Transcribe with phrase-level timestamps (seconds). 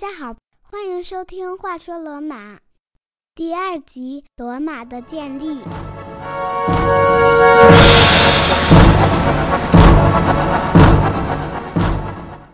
[0.00, 2.54] 大家好，欢迎收听《话说罗马》
[3.34, 5.60] 第二集《罗马的建立》。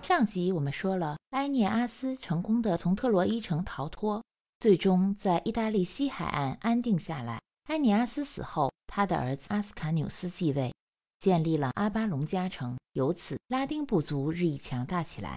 [0.00, 4.24] 上集我们说了，埃涅阿斯成功的从特洛伊城逃脱，
[4.58, 7.42] 最终在意大利西海岸安定下来。
[7.68, 10.72] 埃涅阿斯死后，他的儿子阿斯卡纽斯继位，
[11.20, 15.36] 建立了阿巴隆加城，由此拉丁部族日益强大起来。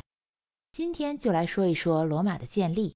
[0.77, 2.93] 今天就来说一说罗马的建立。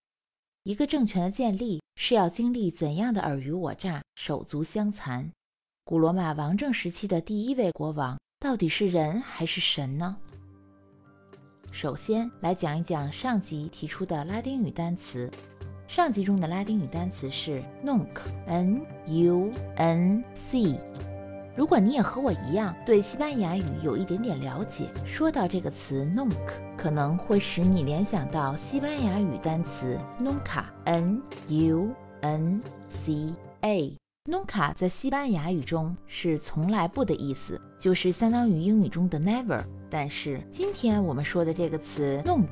[0.61, 5.31] 一个政权的建立是要经历怎样的尔虞我诈、手足相残？
[5.83, 10.15] 古罗马王政时期的第一位国王到底是人还是神呢？
[11.71, 15.31] 首先来讲一讲上集提出的拉丁语单词。
[15.87, 18.91] 上集中的拉丁语单词是 nunc，n-u-n-c。
[21.53, 26.31] 如果你也和我一样对西班牙语有一点点了解，说到这个词 nunc，
[26.77, 31.17] 可能会使你联想到西班牙语单词 nunca，n-u-n-c-a。
[34.29, 39.61] nunca 在西班牙语中是从来不的意思，就是相当于英语中的 never。
[39.89, 42.47] 但是今天我们说的这个词 nunc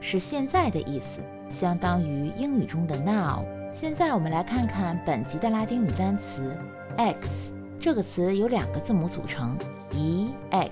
[0.00, 3.44] 是现在的意思，相当于英语中的 now。
[3.72, 6.56] 现在我们来看看本集的拉丁语单词
[6.96, 7.52] x。
[7.80, 9.56] 这个词由两个字母组成
[10.50, 10.70] ，ex。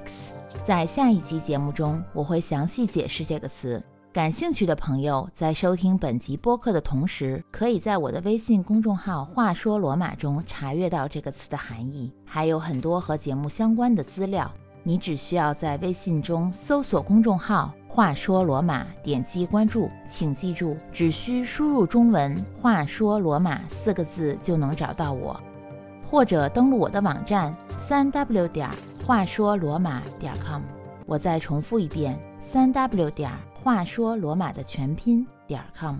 [0.67, 3.83] 在下一集节目中，我会详细解释这个词。
[4.12, 14.51] 感兴趣的朋友在收听本集播客的同时，可以在我的微信公众号“话说罗马”中查阅到这个词的含义，还有很多和节目相关的资料。
[14.83, 19.89] 你只需要在微信中搜索公众号“话说罗马”，点击关注。
[20.11, 25.41] 请记住，只需输入中文“话说罗马”四个字就能找到我。
[26.11, 30.62] 或者登录我的网站三 w 点儿话说罗马点 com，
[31.05, 35.98] 我再重复一遍三 w 点儿话说罗马的全拼点 com。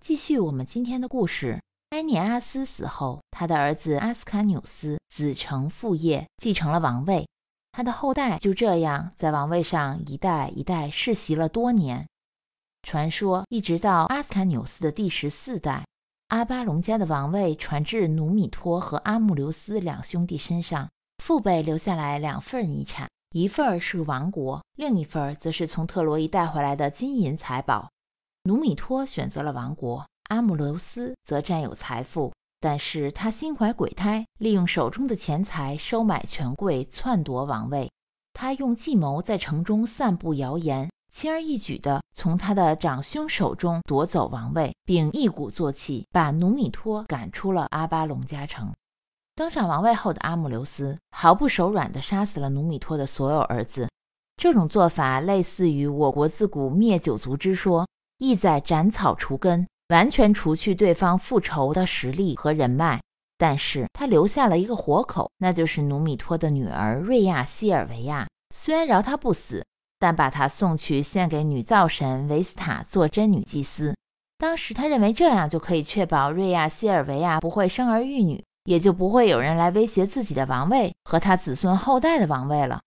[0.00, 1.60] 继续我们今天的故事。
[1.90, 7.28] 埃涅阿斯死后，他的儿子阿斯卡纽斯子承父业，继承了王位。
[7.72, 12.06] 他的后代就这样在王位上一代一代世袭了多年。
[12.82, 15.84] 传说一直到阿斯卡纽斯的第十四代。
[16.34, 20.88] 阿巴隆家的王位传至努米托和阿穆留斯两兄弟身上，
[21.22, 27.88] 父辈留下来两份遗产，一份是王国，另一份则是从特洛伊带回来的金银财宝。
[28.46, 37.88] 努米托选择了王国，阿穆留斯则占有财富，但是他心怀鬼胎，利用手中的钱财收买权贵，篡夺王位。
[38.32, 40.90] 他用计谋在城中散布谣言。
[41.14, 48.74] 轻而易举地从他的长兄手中夺走王位，并一鼓作气把努米托赶出了阿巴隆加城。
[49.36, 53.88] 登上王位后的阿姆留斯毫不手软地杀死了努米托的所有儿子。
[54.36, 57.86] 这种做法类似于我国自古灭九族之说，
[58.18, 63.00] 意在斩草除根，完全除去对方复仇的实力和人脉。
[63.38, 68.26] 但是他留下了一个活口，那就是努米托的女儿瑞亚西尔维亚。
[68.52, 69.64] 虽然饶他不死。
[70.04, 73.94] 但把她送去献给女灶神维斯塔做真女祭司。
[74.36, 82.82] 当时他认为这样就可以确保瑞亚西尔维亚不会生儿育女，也就不会有人来威胁自己的王位和他子孙后代的王位了。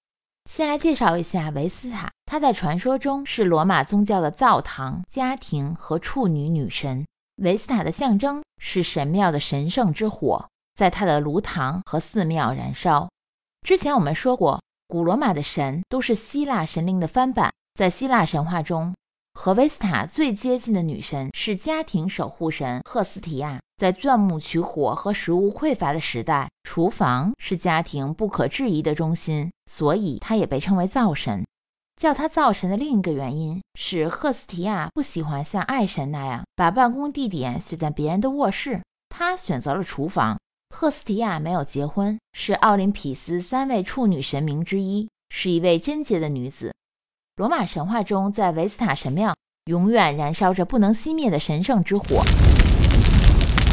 [0.47, 7.03] 先来介绍一下维斯塔，她在传说中是罗马宗教的灶堂、家庭和处女女神。
[7.37, 13.09] 维斯塔的象征是神庙的神圣之火，在她的炉膛和寺庙燃烧。
[13.65, 14.61] 之前我们说过。
[14.87, 17.51] 古罗马的神都是希腊神灵的翻版。
[17.77, 18.95] 在希腊神话中，
[19.33, 23.59] 和维斯塔最接近的女神是家庭守护神赫斯提亚。
[23.77, 31.45] 在钻木取火和食物匮乏的时代，厨房是家庭不可质疑的中心，所以她也被称为灶神。
[32.01, 40.39] 叫她灶神的另一个原因是，赫斯提亚不喜欢像爱神那样把办公地点选在别人的卧室，她选择了厨房。
[40.79, 46.71] 赫斯提亚没有结婚，是奥林匹斯三位处女神明之一，是一位贞洁的女子。
[47.35, 49.35] 罗马神话中，在维斯塔神庙
[49.65, 52.21] 永远燃烧着不能熄灭的神圣之火。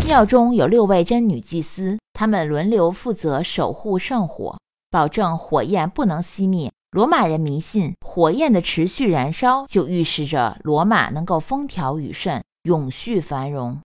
[0.07, 4.59] 庙中有六位真女祭司，她们轮流负责守护圣火，
[4.91, 6.73] 保证火焰不能熄灭。
[6.93, 13.79] 罗马人迷信，火焰的持续燃烧就预示着罗马能够风调雨顺，永续繁荣。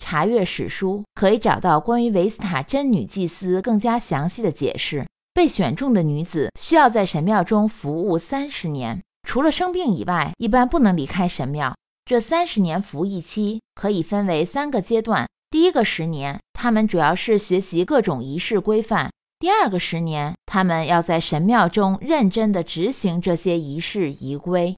[0.00, 5.06] 查阅史书，可以找到关于维斯塔真女祭司更加详细的解释。
[5.32, 11.76] 被选中的女子需要在神庙中服务三十年，除了生病以外，一般不能离开神庙。
[12.04, 19.08] 这三十年服役期可以分为三个阶段：第一个十年，他们主要是学习各种仪式规范；
[19.38, 24.74] 第二个十年，他们要在神庙中认真地执行这些仪式仪规；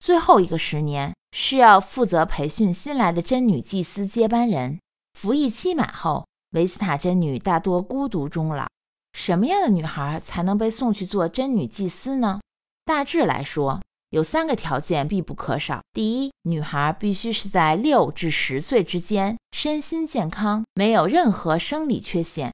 [0.00, 4.78] 最后一个十年是要负责培训新来的真女祭司接班人。
[5.18, 8.66] 服役期满后，维斯塔真女大多孤独终老。
[9.12, 12.40] 什么样的女孩才能被送去做真女祭司呢？
[12.84, 13.80] 大致来说，
[14.10, 22.50] 有三个条件必不可少：第一，女孩必须是在六至十岁之间，身心健康，没有任何生理缺陷；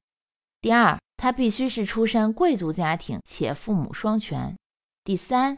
[0.61, 4.55] 第二，她必须是出身贵族家庭且父母双全；
[5.05, 5.57] 第三，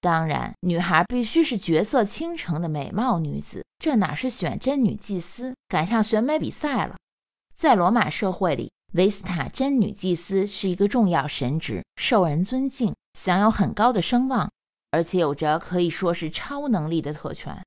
[0.00, 3.64] 当然，女孩必须是绝色倾城的美貌女子。
[3.78, 6.96] 这哪是选真女祭司，赶上选美比赛了？
[7.56, 8.70] 在罗马社会里。
[8.94, 14.50] 维斯塔真女祭司是一个重要神职，受人尊敬，享有很高的声望，
[14.90, 17.62] 而且有着可以说是超能力的特权。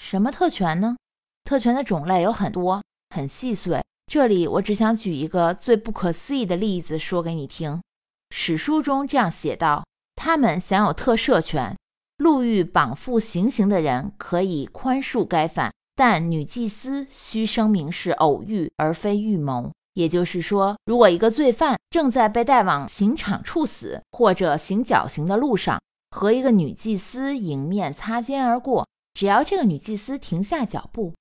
[0.00, 0.96] 什么特权呢？
[1.42, 2.80] 特权的种类有很多，
[3.12, 3.82] 很细碎。
[4.06, 7.82] 这里我只想举一个最不可思议的例子说给你听。
[8.30, 9.84] 史书中这样写道：
[10.22, 11.74] 他们享有特赦权，
[12.18, 19.72] 路遇绑缚行刑的人可以宽恕该犯，但女祭司需声明是偶遇而非预谋。
[19.94, 25.80] 也就是说，如果一个罪犯正在被带往刑场处死，或者行绞刑的路上，
[26.10, 31.14] 和一个女祭司迎面擦肩而过，只要这个女祭司停下脚步，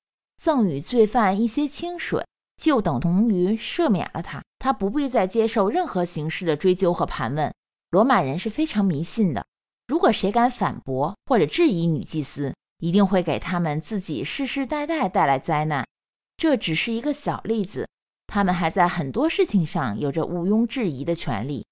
[0.44, 2.22] 赠予罪犯一些清水，
[2.62, 7.50] 就等同于赦免了他，他不必再接受任何形式的追究和盘问。
[7.91, 9.45] 罗马人是非常迷信的，
[9.88, 15.83] 如果谁敢反驳或者质疑女祭司，一定会给他们自己世世代代带来灾难。
[16.38, 17.88] 这只是一个小例子。
[18.27, 21.65] 他们还在很多事情上有着毋庸置疑的权利，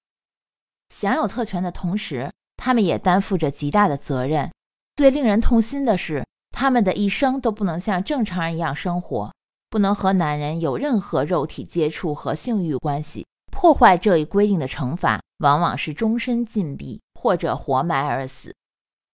[0.89, 4.51] 享有特权的同时，他们也担负着极大的责任。
[4.95, 9.31] 最令人痛心的是，他们的一生都不能像正常人一样生活，
[9.69, 13.27] 不能和男人有任何肉体接触和性欲关系。
[13.59, 18.53] 破坏这一规定的惩罚往往是终身禁闭或者活埋而死。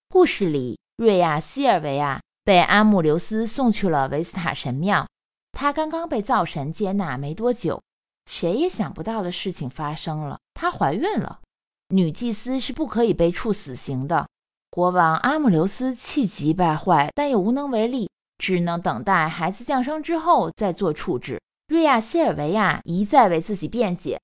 [0.09, 5.07] 故事里，瑞亚西尔维亚被阿穆留斯送去了维斯塔神庙。
[5.53, 7.81] 她刚刚被灶神接纳没多久，
[8.29, 10.37] 谁也想不到的事情发生了。
[10.53, 11.39] 她怀孕了。
[11.87, 14.27] 女祭司是不可以被处死刑的。
[14.69, 21.39] 国王阿姆留斯气急败坏，但又无能为力，只能等待孩子降生之后再做处置。
[21.69, 24.19] 瑞亚西尔维亚一再为自己辩解，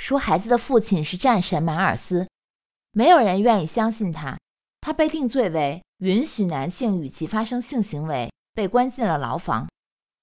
[0.00, 2.26] 说孩子的父亲是战神马尔斯。
[2.92, 4.38] 没有人愿意相信他。
[4.80, 9.68] 他被定罪为允许男性与其发生性行为，被关进了牢房。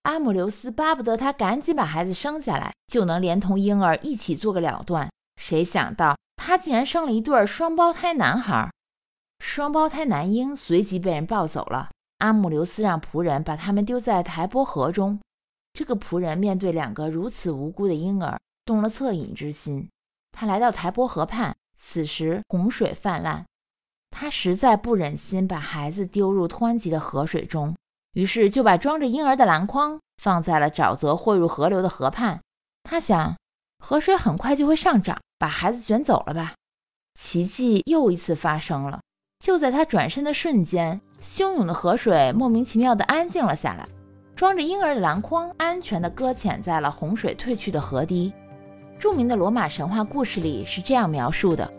[0.01, 5.07] 阿姆留斯巴不得他赶紧把孩子生下来，就能连同婴儿一起做个了断。
[5.39, 8.71] 谁想到他竟然生了一对双胞胎男孩，
[9.39, 11.89] 双胞胎男婴随即被人抱走了。
[12.17, 15.19] 阿姆留斯让仆人把他们丢在台波河中。
[15.73, 19.89] 这个仆人面对两个如此无辜的婴儿，动了恻隐之心。
[20.31, 23.45] 他来到台波河畔，此时洪水泛滥，
[24.11, 27.75] 他实在不忍心把孩子丢入湍急的河水中。
[28.13, 32.41] 于是就把装着婴儿的篮筐放在了沼泽汇入河流的河畔。
[32.83, 33.35] 他想，
[33.83, 36.53] 河水很快就会上涨，把孩子卷走了吧。
[37.19, 38.99] 奇迹又一次发生了。
[39.39, 43.87] 就在他转身的瞬间，汹涌的河水莫名其妙地安静了下来，
[44.35, 48.33] 装着婴儿的篮筐安全地搁浅在了洪水退去的河堤。
[48.99, 51.71] 著名的罗马神话故事里是这样描述的：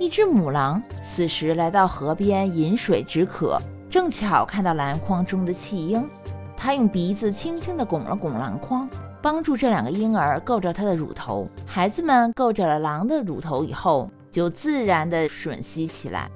[0.00, 3.60] 一只母狼此时来到河边饮水止渴。
[3.88, 6.08] 正巧看到篮筐中的弃婴，
[6.56, 8.88] 他用鼻子轻轻地拱了拱篮筐，
[9.22, 11.48] 帮助这两个婴儿够着他的乳头。
[11.64, 16.28] 孩子们够着了狼的乳头以后，就自然地吮吸起来。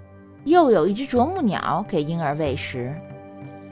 [0.44, 2.94] 又有一只啄木鸟给婴儿喂食。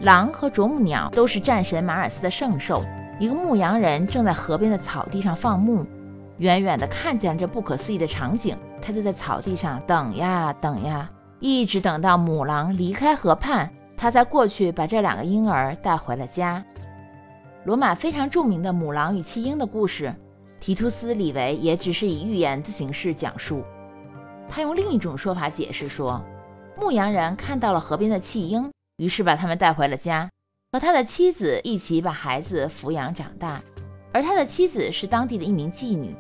[0.00, 2.82] 狼和啄木鸟都是战神马尔斯的圣兽。
[3.20, 5.86] 一个牧羊人正在河边的草地上放牧，
[6.38, 11.10] 远远地看见这不可思议的场景，他就在草地上等呀等呀。
[11.40, 16.64] 一直等到母狼离开河畔，他才过去把这两个婴儿带回了家。
[17.64, 20.14] 罗马非常著名的母狼与弃婴的故事，
[20.60, 23.62] 提图斯·李维也只是以寓言的形式讲述。
[24.48, 26.24] 他用另一种说法解释说，
[26.76, 30.30] 牧羊人看到了河边的弃婴，于是把他们带回了家，
[30.72, 33.62] 和他的妻子一起把孩子抚养长大。
[34.12, 36.16] 而他的妻子是当地的一名妓女。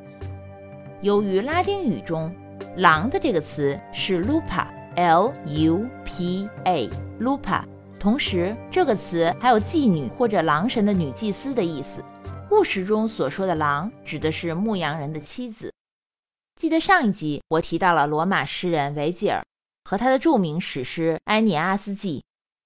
[1.02, 2.34] 由于拉丁语中
[2.78, 4.66] “狼”的这个词是 lupa。
[4.96, 7.62] L U P A，Lupa。
[8.00, 12.02] 同时，这个词还有妓女或者狼神的女祭司的意思。
[12.48, 15.70] 故事中所说的狼，指的是牧羊人的妻子。
[16.58, 19.44] 记得上一集我提到了罗马诗人维吉尔
[19.84, 22.20] 和他的著名史诗《埃涅阿斯纪》。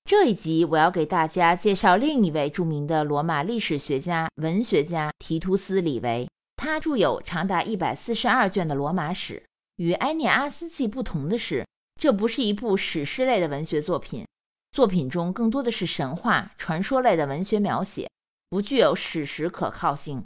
[0.08, 6.28] 这一集我要给大家介绍另一位著名的罗马历史学家、文学家提图斯·李维。
[6.62, 9.43] 他著有长达一百四十二卷的罗马史。
[9.76, 11.67] 与《埃涅阿斯纪》不同的是。
[11.99, 14.26] 这不是一部史诗类的文学作品，
[14.73, 18.11] 作品中更多的是神话、传说类的文学描写，
[18.50, 20.23] 不具有史实可靠性。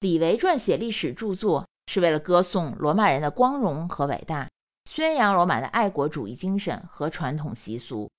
[0.00, 4.48] 李维撰写历史著作是为了歌颂罗马人的光荣和伟大，
[4.90, 8.10] 宣扬罗马的爱国主义精神和传统习俗。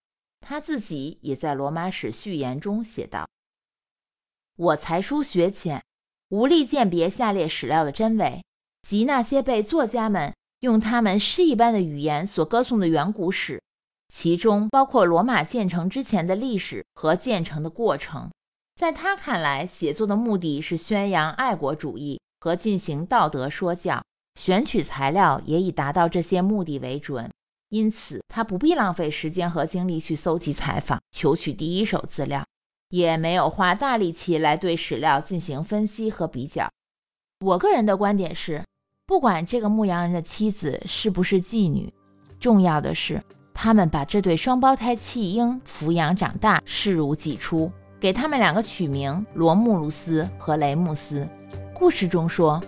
[0.41, 3.27] 他自己也在《罗马史序言》中写道
[4.55, 5.83] ：“我才疏学浅，
[6.33, 8.43] 无力鉴别下列史料的真伪，
[8.81, 13.61] 及那些被作家们用他们诗一般的语言所歌颂的远古史。”
[14.11, 18.31] 其中包括罗马建成之前的历史和建成的过程。
[18.75, 27.29] 在他看来，写作的目的是宣扬爱国主义和进行道德说教，选取材料也以达到这些目的为准。
[27.69, 32.43] 因此，他不必浪费时间和精力去搜集采访、求取第一手资料，
[32.93, 36.69] 也没有花大力气来对史料进行分析和比较。
[37.43, 38.63] 我个人的观点是，
[39.07, 41.91] 不管这个牧羊人的妻子是不是妓女，
[42.39, 43.19] 重要的是。
[43.51, 51.27] 他们把这对双胞胎弃婴抚养长大，视如己出，给他们两个取名罗慕路斯和雷穆斯。
[51.73, 52.61] 故事中说，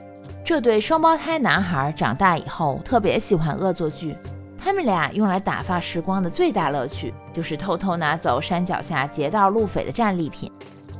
[0.43, 4.17] 这对双胞胎男孩长大以后特别喜欢恶作剧。
[4.65, 10.51] 他们俩用来打发时光的最大乐趣，就是偷偷拿走山脚下劫道路匪的战利品。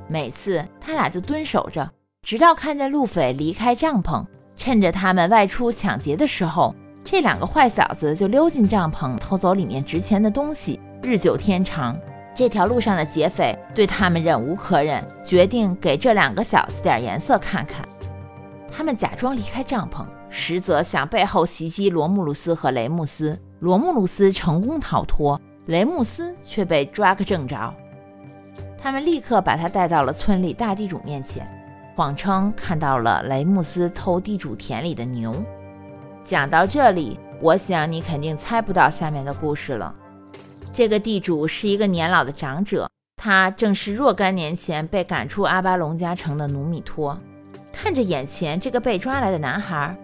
[0.08, 1.90] 每次他俩就蹲守着，
[2.22, 4.24] 直到看见路匪离开帐篷，
[4.56, 6.76] 趁着他们外出抢劫的时候。
[7.04, 10.80] 这两个坏小子就溜进帐篷，偷走里面值钱的东西。
[11.02, 11.98] 日久天长，
[12.36, 17.84] 这条路上的劫匪对他们忍无可忍，决定给这两个小子点颜色看看。
[18.72, 23.40] 他们假装离开帐篷，实则想背后袭击罗穆路斯和雷穆斯。
[23.60, 27.74] 罗慕路斯成功逃脱，雷穆斯却被抓个正着。
[28.78, 31.48] 他们立刻把他带到了村里大地主面前，
[31.96, 35.34] 谎称看到了雷穆斯偷地主田里的牛。
[36.24, 39.96] 讲到这里，我想你肯定猜不到下面的故事了。
[40.74, 47.18] 这个地主是一个年老的长者，他正是若干年前被赶出阿巴隆加城的努米托。
[47.72, 49.96] 看着眼前这个被抓来的男孩，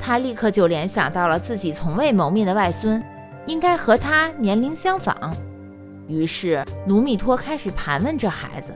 [0.00, 3.02] 他立刻就联想到了自己从未谋面的外孙，
[3.46, 5.36] 应该和他年龄相仿。
[6.06, 8.74] 于是努米托开始盘问这孩子。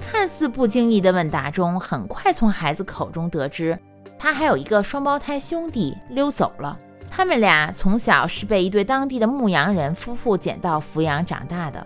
[0.00, 3.76] 看似不经意的问答中，很快从孩子口中得知。
[4.18, 6.78] 他还有一个双胞胎兄弟溜走了，
[7.10, 11.84] 他们俩从小是被一对当地的牧羊人夫妇捡到抚养长大的。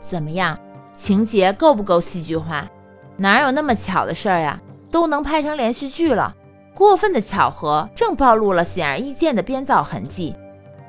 [0.00, 0.58] 怎么样，
[0.96, 2.68] 情节够不够戏剧化？
[3.16, 4.60] 哪有那么巧的事儿呀？
[4.90, 6.34] 都能拍成连续剧了。
[6.74, 10.34] 过分的巧合正暴露了显而易见的编造痕迹。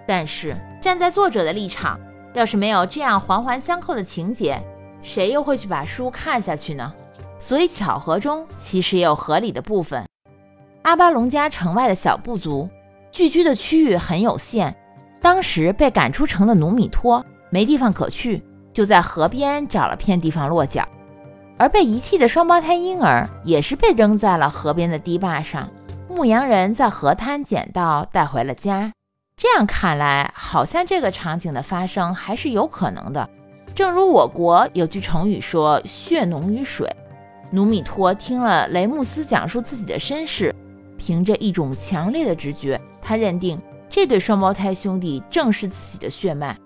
[0.08, 2.00] 但是站在作者的立场，
[2.34, 4.62] 要是没有这样环环相扣的情节，
[5.02, 6.94] 谁又会去把书看下去呢？
[7.40, 10.06] 所以巧合中其实也有合理的部分。
[10.84, 12.70] 阿巴隆加城外的小部族
[13.12, 14.75] 聚居的区域很有限，
[15.22, 20.88] 当时被赶出城的努米托没地方可去，就在河边找了片地方落脚。
[21.63, 25.70] 而被遗弃的双胞胎婴儿也是被扔在了河边的堤坝上，
[26.10, 28.91] 牧羊人在河滩捡到带回了家。
[29.38, 33.29] 这样看来，好像这个场景的发生还是有可能的。
[33.74, 36.93] 正如我国有句成语说“血浓于水”，
[37.50, 40.53] 努米托听了雷穆斯讲述自己的身世。
[40.98, 43.58] 凭着一种强烈的直觉，他认定
[43.89, 46.58] 这对双胞胎兄弟正是自己的血脉。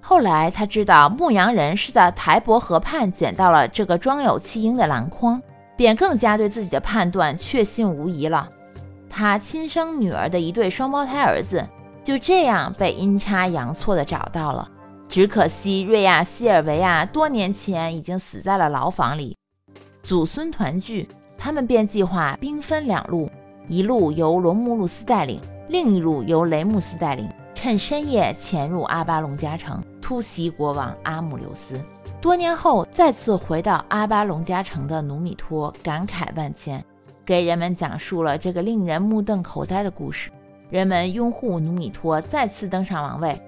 [0.00, 5.40] 后来他知道牧羊人是在台伯河畔捡到了这个装有弃婴的篮筐，
[5.76, 8.48] 便更加对自己的判断确信无疑了。
[9.08, 11.66] 他亲生女儿的一对双胞胎儿子
[12.02, 14.68] 就这样被阴差阳错地找到了。
[15.08, 19.36] 只可惜瑞亚西尔维亚多年前已经死在了牢房里，
[20.02, 21.08] 祖孙团聚。
[21.36, 23.30] 他们便计划兵分两路，
[23.66, 31.80] 一路由罗慕路斯带领，另一路由雷穆斯带领，趁深夜潜入阿巴隆加城，突袭国王阿姆留斯。
[32.20, 36.84] 多年后再次回到阿巴隆加城的努米托感慨万千，
[37.24, 40.28] 给人们讲述了这个令人目瞪口呆的故事。
[40.68, 43.40] 人们拥护努米托再次登上王位。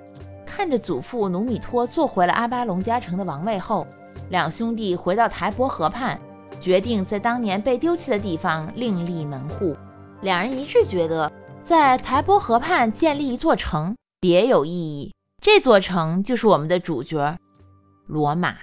[0.47, 3.85] 看着祖父努米托坐回了阿巴隆加城的王位后，
[4.31, 6.16] 两兄弟回到台伯河畔。
[6.61, 9.76] 决定在当年被丢弃的地方另立门户。
[10.21, 11.28] 两人一致觉得，
[11.64, 15.12] 在台伯河畔建立一座城别有意义。
[15.42, 17.37] 这座城就是我们的主角——
[18.06, 18.58] 罗马。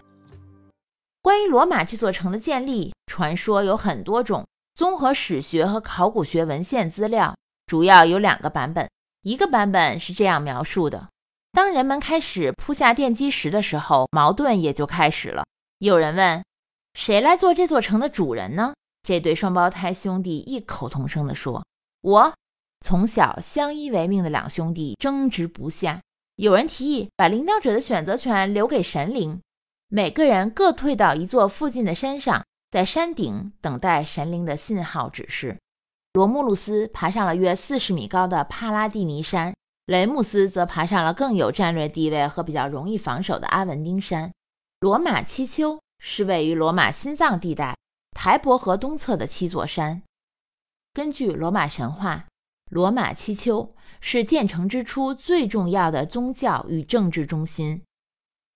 [1.22, 4.48] 关于罗马这座城的建立，传说有很多种。
[4.76, 8.90] 综合史学和考古学文献资料，主要有两个版本。
[9.24, 11.10] 一个版本是这样描述的：
[11.52, 15.44] 当人们开始铺下奠基石的时候，矛盾也就开始了。
[15.80, 16.42] 有人问。
[16.94, 18.74] 谁来做这座城的主人呢？
[19.06, 21.66] 这对双胞胎兄弟异口同声地说
[22.02, 22.34] ：“我。”
[22.80, 26.02] 从小相依为命的两兄弟争执不下，
[26.40, 29.42] 有人提议把领导者的选择权留给神灵，
[29.90, 35.58] 每个人各退到一座附近的山上，在山顶等待神灵的信号指示。
[36.14, 39.54] 罗慕路斯爬上了约四十米高的帕拉蒂尼山，
[39.88, 44.32] 雷姆斯则爬上了更有战略地位和比较容易防守的阿文丁山。
[44.80, 47.76] 罗马七丘是位于罗马心脏地带
[48.12, 50.02] 台伯河东侧的七座山。
[50.94, 52.28] 根据罗马神话，
[52.72, 53.68] 罗马七丘
[54.02, 57.82] 是建成之初最重要的宗教与政治中心。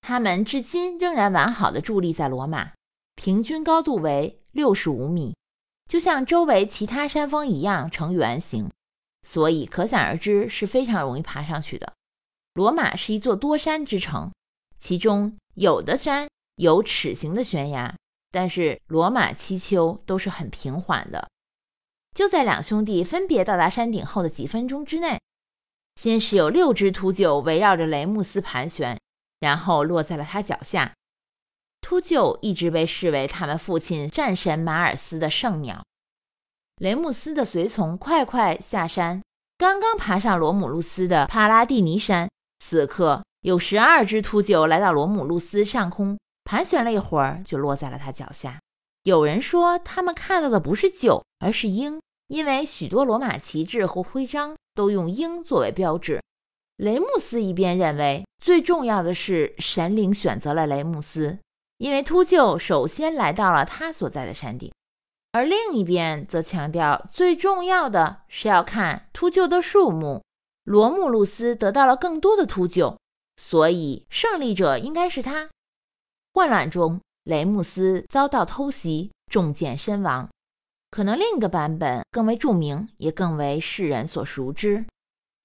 [0.02, 2.72] 它们至今仍然完好的伫立在罗马，
[3.16, 5.36] 平均高度为六十五米。
[5.90, 8.72] 就像周围其他山峰一样呈圆形，
[9.28, 11.94] 所以可想而知是非常容易爬上去的。
[12.54, 14.32] 罗马是一座多山之城，
[14.78, 17.96] 其中有的山有齿形的悬崖，
[18.32, 21.28] 但是罗马七丘都是很平缓的。
[22.16, 25.20] 就在两兄弟分别到达山顶后的几分钟之内，
[25.96, 29.00] 先是有六只秃鹫围绕着雷穆斯盘旋，
[29.40, 30.94] 然后落在了他脚下。
[31.82, 35.84] 秃鹫一直被视为他们父亲战神马尔斯的圣鸟。
[36.78, 39.22] 雷姆斯的随从快快下山，
[39.58, 48.60] 刚刚爬上罗姆路斯的帕拉蒂尼山，此刻有十二只秃鹫来到罗姆路斯上空，盘旋了一会儿，就落在了他脚下。
[49.04, 56.22] 有人说，他们看到的不是鹫，而是鹰，因为许多罗马旗帜和徽章都用鹰作为标志。
[56.77, 61.39] 雷姆斯一边认为，最重要的是神灵选择了雷姆斯。
[61.77, 64.72] 因为秃鹫首先来到了他所在的山顶，
[65.34, 70.24] 而另一边则强调最重要的是要看秃鹫的数目。
[70.63, 72.96] 罗慕路斯得到了更多的秃鹫，
[73.36, 75.50] 所以胜利者应该是他。
[76.34, 80.30] 混乱中，雷姆斯遭到偷袭，中箭身亡。
[80.94, 84.86] 可能另一个版本更为著名，也更为世人所熟知。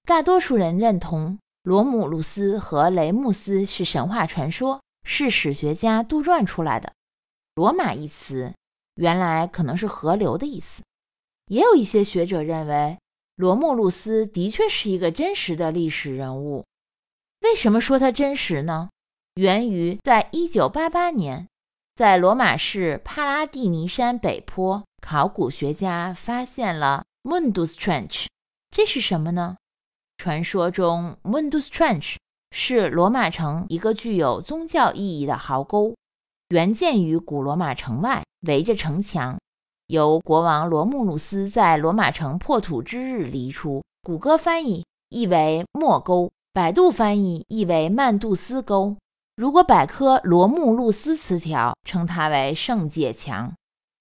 [0.03, 4.79] 大多数人认同罗姆路斯和雷姆斯是神话传说。
[5.03, 6.93] 是史学家杜撰出来的。
[7.55, 8.53] 罗马一词
[8.93, 10.83] 原来可能是河流的意思。
[11.47, 12.99] 也有一些学者认为，
[13.35, 16.63] 罗慕路斯的确是一个真实的历史人物。
[17.41, 18.91] 为什么说他真实呢？
[19.33, 21.47] 源于在1988年，
[21.99, 28.27] 在罗马市帕拉蒂尼山北坡，考古学家发现了 Mundus Trench。
[28.71, 29.57] 这是什么呢？
[30.15, 32.15] 传说中 Mundus Trench。
[32.51, 35.93] 是罗马城一个具有宗教意义的壕沟，
[36.47, 39.37] 原建于古罗马城外，围着城墙，
[39.87, 43.83] 由国王罗慕路斯在罗马城破土之日犁出。
[44.03, 48.95] 谷歌翻译译为莫沟，百度翻译译为曼杜斯沟。
[49.39, 53.53] 如果百科罗慕路斯词条称它为圣界墙。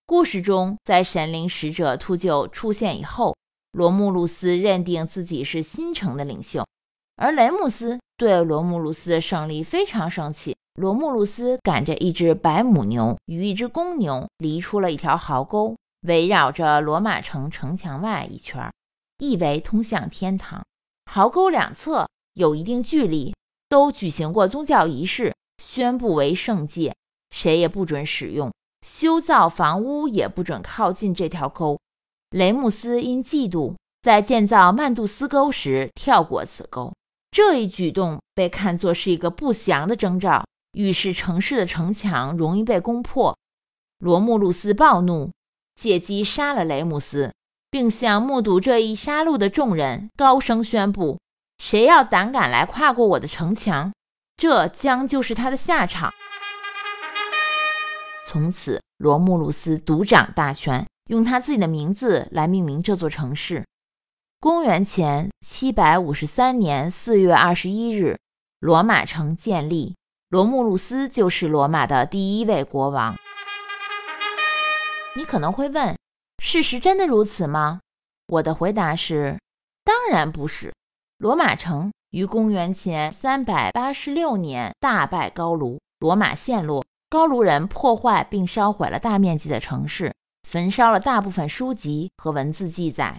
[0.05, 3.37] 故事中，在神灵使者秃鹫出现以后，
[3.71, 6.67] 罗慕路斯认定自己是新城的领袖。
[7.15, 10.57] 而雷姆斯对罗慕路斯的胜利非常生气。
[10.75, 15.77] 罗慕路斯赶着一只白母牛与一只公牛，犁出了一条壕沟，
[16.09, 18.69] 围绕着罗马城城墙外一圈，
[19.19, 20.65] 意为通向天堂。
[21.05, 23.33] 壕沟两侧有一定距离，
[23.69, 26.95] 都举行过宗教仪式，宣布为圣界，
[27.31, 28.53] 谁也不准使用，
[28.87, 31.79] 修造房屋也不准靠近这条沟。
[32.31, 36.93] 雷姆斯因嫉妒，在建造曼杜斯沟时跳过此沟。
[37.31, 43.37] 这一举动被看作是一个不祥的征兆，预示城市的城墙容易被攻破。
[43.99, 45.31] 罗慕路斯暴怒，
[45.79, 47.33] 借机杀了雷姆斯，
[47.71, 51.19] 并向目睹这一杀戮的众人高声宣布
[51.59, 53.93] ：“谁要胆敢来跨过我的城墙，
[54.37, 56.13] 这将就是他的下场。”
[58.27, 63.65] 从此，罗慕路斯独掌大权，用他自己的名字来命名这座城市。
[64.41, 68.17] 公元前七百五十三年四月二十一日，
[68.61, 69.97] 罗马城建立，
[70.29, 73.17] 罗慕路斯就是罗马的第一位国王。
[75.17, 75.97] 你可能会问，
[76.41, 77.81] 事实真的如此吗？
[78.29, 79.39] 我的回答是，
[79.83, 80.73] 当然不是。
[81.19, 90.13] 罗马城于公元前三百八十六年大败高卢，罗马陷落，高卢人破坏并烧毁了大面积的城市，
[90.49, 93.17] 焚烧了大部分书籍和文字记载。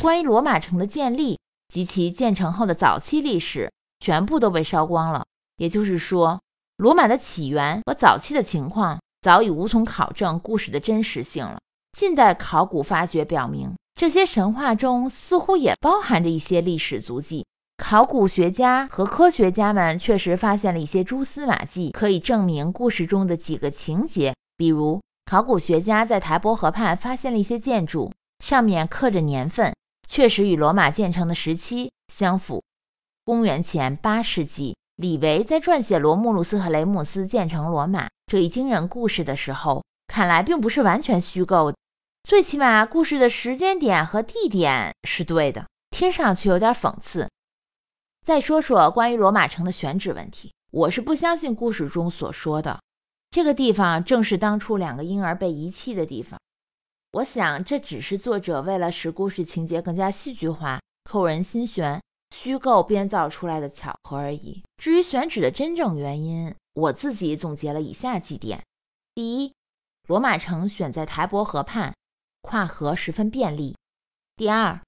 [0.00, 1.40] 关于罗马城的建立
[1.74, 5.24] 及其建成后的早期历史，全部都被烧光了。
[5.56, 6.40] 也就是说，
[6.76, 11.58] 罗马的起源和早期的情况早已无从考证故事的真实性了。
[11.98, 17.46] 近代考古发掘表明，这些神话中似乎也包含着一些历史足迹。
[17.76, 24.34] 考古学家和科学家们确实发现了一些蛛丝马迹，可以证明故事中的几个情节。
[24.56, 28.10] 比如，考古学家在台伯河畔发现了一些建筑，
[28.44, 29.72] 上面刻着年份。
[30.08, 32.62] 确实与罗马建成的时期相符，
[33.24, 41.78] 公元前八世纪，李维在撰写罗慕路斯和雷姆斯建成罗马这一惊人故事的时候，看来并不是完全虚构的。
[42.26, 47.28] 最起码，故事的时间点和地点是对的，听上去有点讽刺。
[48.24, 52.80] 再说说关于罗马城的选址问题，我是不相信故事中所说的。
[53.30, 56.40] 这个地方正是当初两个婴儿被遗弃的地方。
[57.12, 62.00] 我想，这只是作者为了使故事情节更加戏剧化、扣人心弦。
[62.34, 64.62] 虚构编造出来的巧合而已。
[64.78, 68.64] 至于选址的真正原因，我自己总结了以下几点：
[69.14, 69.52] 第一，
[70.08, 71.94] 罗马城选在台伯河畔，
[72.44, 73.74] 跨河十分便利；
[74.36, 74.78] 第二，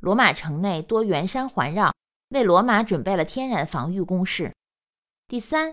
[0.00, 1.92] 罗马城内多圆山环绕，
[2.28, 4.50] 为罗马准备了天然防御工事；
[5.26, 5.72] 第三，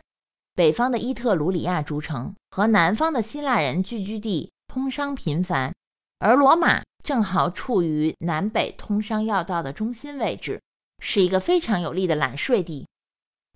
[0.55, 5.73] 北方的伊特鲁里亚诸城和南方的希腊人聚居地通商频繁，
[6.19, 10.61] 而罗马正好处于南北通商要道的中心位置。
[11.05, 12.87] 是一个非常有利的揽税地。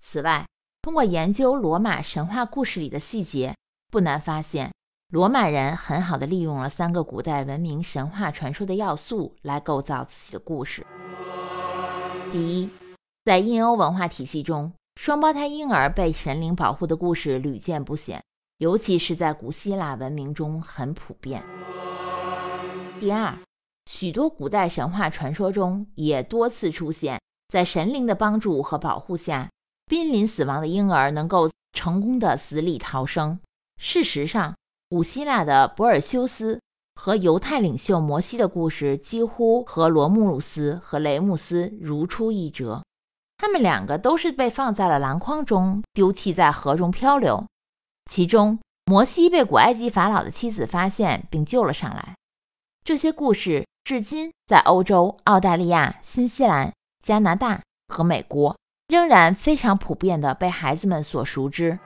[0.02, 0.46] 此外，
[0.82, 3.56] 通过研究罗马神话故事里的细节，
[3.90, 4.70] 不难发现，
[5.10, 10.86] 罗马人很好的利用了三个古代文明神话传说的要素来构造自己的故事。
[12.30, 12.68] 第一，
[13.24, 18.22] 在印欧文化体系中，双胞胎婴儿被神灵保护的故事屡见不鲜，
[18.58, 21.42] 尤其是在古希腊文明中很普遍。
[23.00, 23.34] 第二，
[23.86, 27.18] 许多古代神话传说中也多次出现。
[27.48, 29.48] 在神灵的帮助和保护下，
[29.86, 33.40] 濒临死亡的婴儿能够成功的死里逃生。
[33.80, 34.54] 事实上，
[34.90, 36.62] 古希腊的博尔修斯
[36.94, 42.82] 和犹太领袖摩西的故事几乎和罗慕路斯和雷姆斯如出一辙。
[43.36, 47.46] 他们两个都是被放在了篮筐中，丢弃在河中漂流。
[48.10, 52.16] 其中，摩西被古埃及法老的妻子发现并救了上来。
[52.82, 56.72] 这些故事至今在欧洲、澳大利亚、新西兰。
[57.00, 58.56] 加拿大和美国
[58.88, 61.78] 仍然非常普遍地被孩子们所熟知。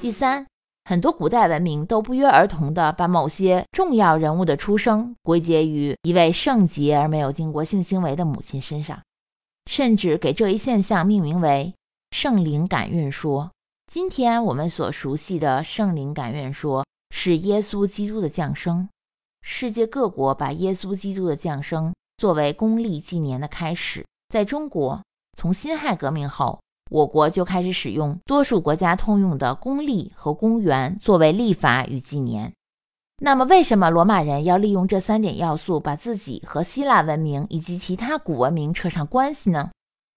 [0.00, 0.46] 第三，
[0.88, 9.02] 很多古代文明都不约而同地把某些重要人物的出生归结于一位圣洁而没有经过性行为的母亲身上，
[9.68, 11.74] 甚至给这一现象命名为
[12.14, 13.50] “圣灵感孕说”。
[13.92, 18.88] 今天我们所熟悉的圣灵感孕说是耶稣基督的降生，
[19.42, 21.92] 世界各国把耶稣基督的降生。
[22.16, 25.02] 作为公历纪年的开始，在中国，
[25.36, 32.52] 从辛亥革命后，我国就开始使用多数国家通用的公历和公元作为历法与纪年。
[33.18, 39.70] 那么，为什么罗马人要利用这三点要素，把自己和希腊文明以及其他古文明扯上关系呢？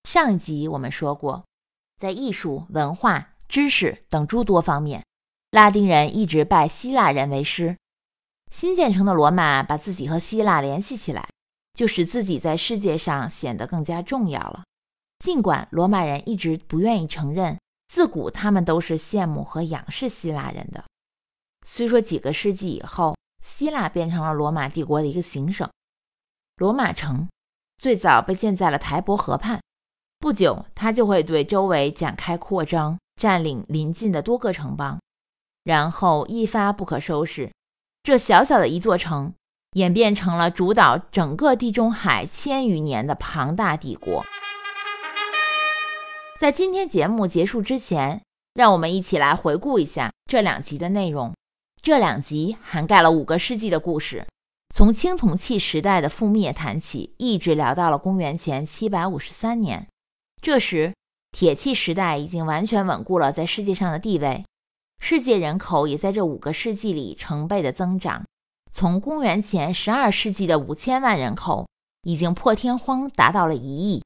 [0.07, 1.43] 上一集我们说过，
[1.97, 5.03] 在艺术、文化、知识等诸多方面，
[5.51, 7.75] 拉丁人一直拜希腊人为师。
[8.51, 11.27] 新建成的罗马把自己和希腊联系起来。
[11.71, 14.63] 就使自己在世界上显得更加重要了。
[15.19, 20.83] 尽管罗马人一直不愿意承认，自古他们都是羡慕和仰视希腊人的。
[21.65, 25.69] 虽说几个世纪以后，希腊变成了罗马帝国的一个行省，
[26.55, 27.27] 罗马城
[27.77, 29.61] 最早被建在了台伯河畔。
[30.19, 34.99] 不久，它就会对周围展开扩张，占领邻近的多个城邦，
[35.63, 37.51] 然后一发不可收拾。
[38.03, 39.33] 这小小的一座城。
[39.73, 44.25] 演变成了主导整个地中海千余年的庞大帝国。
[46.39, 48.21] 在今天节目结束之前，
[48.53, 51.35] 让我们一起来回顾一下这两集的内容。
[51.81, 54.25] 这两集涵盖了五个世纪的故事，
[54.73, 59.85] 从青铜器时代的覆灭谈起，一直聊到了公元前七百五十三年。
[60.41, 60.93] 这时，
[61.33, 64.45] 铁器时代已经完全稳固了在世界上的地位，
[65.01, 68.23] 世界人口也在这五个世纪里成倍的增长。
[68.71, 71.67] 从公元前十二世纪的五千万人口，
[72.03, 74.01] 已经破天荒达到了一亿。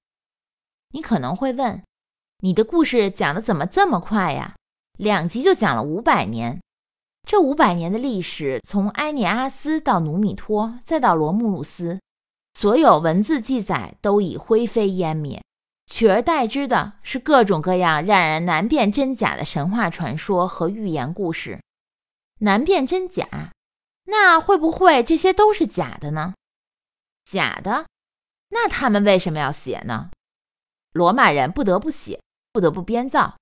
[0.93, 1.83] 你可能会问，
[2.45, 4.53] 你的故事讲的怎么这么快呀？
[4.97, 6.59] 两集就讲了五百年。
[7.25, 12.01] 这五百年的历史，从埃涅阿斯到努米托，再到罗慕路斯，
[12.53, 15.41] 所有文字记载都已灰飞烟灭，
[15.85, 21.61] 取而代之的是各种各样让人难辨真假的神话传说和寓言故事。
[22.39, 23.53] 难辨真假。
[24.07, 26.33] 那会不会这些都是假的呢？
[27.23, 27.85] 假的？
[28.49, 30.09] 那他们为什么要写呢？
[30.91, 32.19] 罗马人不得不写，
[32.53, 33.35] 不得不编造。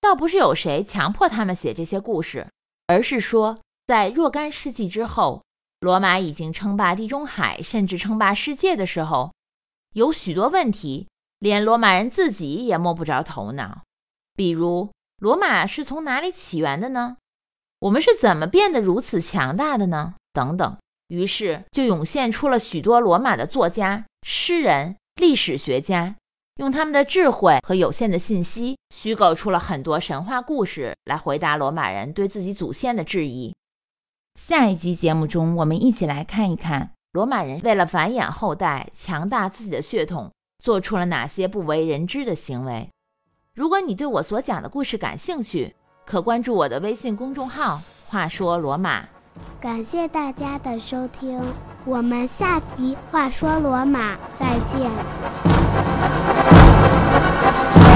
[0.00, 2.46] 倒不是有谁强迫他们写这些故事，
[2.86, 5.42] 而是说，在若干世纪之后，
[5.80, 9.34] 罗马已经称霸地中海，甚至称霸世界的时候，
[9.94, 11.08] 有许多问题，
[11.40, 13.82] 连罗马人自己也摸不着头脑。
[14.34, 17.16] 比如，罗马是从哪里起源的呢？
[17.80, 20.14] 我们是怎么变得如此强大的呢？
[20.32, 20.76] 等等，
[21.08, 26.16] 于是就涌现出了许多罗马的作家、诗人、历史学家，
[26.56, 33.54] 用他们的智慧和有限的信息，虚构出了很多神话故事来回答罗马人对自己祖先的质疑。
[34.40, 40.30] 下一集节目中，我们一起来看一看罗马人为了繁衍后代、强大自己的血统，
[40.64, 42.88] 做出了哪些不为人知的行为。
[43.54, 45.74] 如果你对我所讲的故事感兴趣，
[46.06, 49.06] 可关注我的微信公众号“话说罗马”。
[49.60, 51.38] 感谢大家的收听，
[51.84, 56.35] 我们下集《话说罗马》再见。
[57.48, 57.92] Oh!